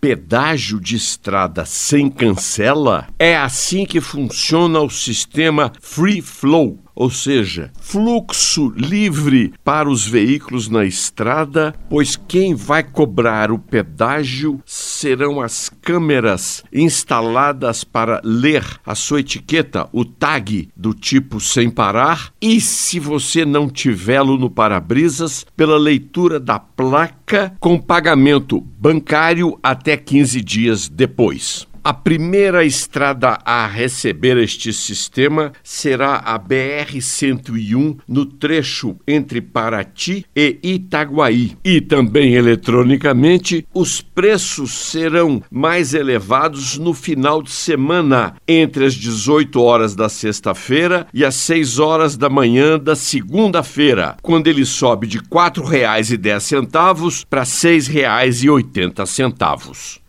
pedágio 0.00 0.80
de 0.80 0.96
estrada 0.96 1.64
sem 1.64 2.08
cancela? 2.08 3.08
É 3.18 3.36
assim 3.36 3.84
que 3.84 4.00
funciona 4.00 4.80
o 4.80 4.90
sistema 4.90 5.72
Free 5.80 6.20
Flow 6.22 6.78
ou 6.98 7.08
seja, 7.08 7.70
fluxo 7.80 8.72
livre 8.76 9.54
para 9.62 9.88
os 9.88 10.04
veículos 10.04 10.68
na 10.68 10.84
estrada, 10.84 11.72
pois 11.88 12.16
quem 12.16 12.56
vai 12.56 12.82
cobrar 12.82 13.52
o 13.52 13.58
pedágio 13.58 14.60
serão 14.98 15.40
as 15.40 15.70
câmeras 15.80 16.64
instaladas 16.72 17.84
para 17.84 18.20
ler 18.24 18.64
a 18.84 18.96
sua 18.96 19.20
etiqueta, 19.20 19.88
o 19.92 20.04
tag 20.04 20.68
do 20.76 20.92
tipo 20.92 21.38
sem 21.38 21.70
parar, 21.70 22.32
e 22.42 22.60
se 22.60 22.98
você 22.98 23.44
não 23.44 23.68
tivê-lo 23.68 24.36
no 24.36 24.50
para-brisas, 24.50 25.46
pela 25.56 25.78
leitura 25.78 26.40
da 26.40 26.58
placa 26.58 27.54
com 27.60 27.78
pagamento 27.78 28.60
bancário 28.60 29.56
até 29.62 29.96
15 29.96 30.40
dias 30.40 30.88
depois. 30.88 31.67
A 31.88 31.94
primeira 31.94 32.66
estrada 32.66 33.38
a 33.46 33.66
receber 33.66 34.36
este 34.36 34.74
sistema 34.74 35.54
será 35.64 36.16
a 36.16 36.38
BR-101 36.38 38.00
no 38.06 38.26
trecho 38.26 38.96
entre 39.08 39.40
Paraty 39.40 40.26
e 40.36 40.58
Itaguaí. 40.62 41.56
E 41.64 41.80
também 41.80 42.34
eletronicamente, 42.34 43.66
os 43.72 44.02
preços 44.02 44.72
serão 44.72 45.42
mais 45.50 45.94
elevados 45.94 46.76
no 46.76 46.92
final 46.92 47.42
de 47.42 47.52
semana, 47.52 48.34
entre 48.46 48.84
as 48.84 48.92
18 48.92 49.58
horas 49.58 49.96
da 49.96 50.10
sexta-feira 50.10 51.06
e 51.14 51.24
as 51.24 51.36
6 51.36 51.78
horas 51.78 52.18
da 52.18 52.28
manhã 52.28 52.78
da 52.78 52.94
segunda-feira, 52.94 54.18
quando 54.20 54.48
ele 54.48 54.66
sobe 54.66 55.06
de 55.06 55.16
R$ 55.16 55.24
4,10 55.30 57.24
para 57.30 57.40
R$ 57.40 57.46
6,80. 57.46 60.00